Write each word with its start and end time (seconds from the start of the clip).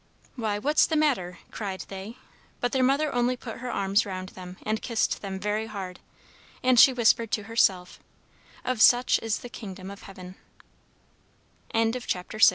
"Why, 0.35 0.57
what's 0.57 0.87
the 0.87 0.95
matter?" 0.95 1.37
cried 1.51 1.85
they. 1.89 2.17
But 2.59 2.71
their 2.71 2.81
Mother 2.81 3.13
only 3.13 3.37
put 3.37 3.57
her 3.59 3.69
arms 3.71 4.03
round 4.03 4.29
them 4.29 4.57
and 4.63 4.81
kissed 4.81 5.21
them 5.21 5.39
very 5.39 5.67
hard. 5.67 5.99
And 6.63 6.79
she 6.79 6.91
whispered 6.91 7.29
to 7.33 7.43
herself: 7.43 7.99
"Of 8.65 8.81
such 8.81 9.19
is 9.19 9.41
the 9.41 9.47
Kingdom 9.47 9.91
of 9.91 10.01
Heaven." 10.01 10.37
THE 11.71 11.73
PRIZE 11.73 11.81
GIRL 11.83 11.87
OF 11.89 11.93
THE 11.93 11.99
HARNESSING 11.99 12.23
CLASS. 12.31 12.47
It 12.49 12.49